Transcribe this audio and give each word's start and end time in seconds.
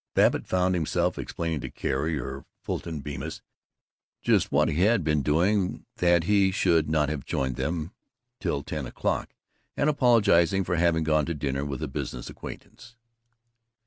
Babbitt 0.15 0.47
found 0.47 0.73
himself 0.73 1.19
explaining 1.19 1.59
to 1.59 1.69
Carrie 1.69 2.19
or 2.19 2.43
Fulton 2.63 3.01
Bemis 3.01 3.43
just 4.23 4.51
what 4.51 4.67
he 4.67 4.81
had 4.81 5.03
been 5.03 5.21
doing 5.21 5.85
that 5.97 6.23
he 6.23 6.49
should 6.49 6.89
not 6.89 7.07
have 7.09 7.23
joined 7.23 7.55
them 7.55 7.91
till 8.39 8.63
ten 8.63 8.87
o'clock, 8.87 9.35
and 9.77 9.91
apologizing 9.91 10.63
for 10.63 10.77
having 10.77 11.03
gone 11.03 11.27
to 11.27 11.35
dinner 11.35 11.63
with 11.63 11.83
a 11.83 11.87
business 11.87 12.31
acquaintance. 12.31 12.95